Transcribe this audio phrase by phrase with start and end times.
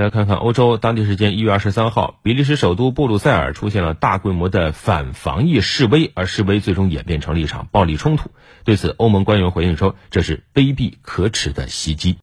[0.00, 8.30] 来看看欧洲当地时间一月二十三号比利时首都布鲁塞尔出现了大规模的反防疫示威而示威最终演变成了一场暴力冲突。
[8.64, 12.16] 对此欧盟官员回应说这是卑鄙可耻的袭击。